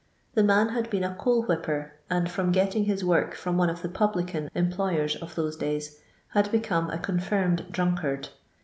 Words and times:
The 0.33 0.41
man 0.43 0.69
had 0.69 0.89
been 0.89 1.03
a 1.03 1.13
coal 1.13 1.43
whipper, 1.43 1.91
and, 2.09 2.27
from 2.27 2.51
getting 2.51 2.85
his 2.85 3.05
work 3.05 3.35
from 3.35 3.55
one 3.55 3.69
of 3.69 3.83
the 3.83 3.87
publican 3.87 4.49
employers 4.55 5.15
in 5.15 5.27
those 5.35 5.55
days, 5.55 5.99
had 6.29 6.51
become 6.51 6.89
a 6.89 6.97
confirmed 6.97 7.67
drunkard. 7.69 8.29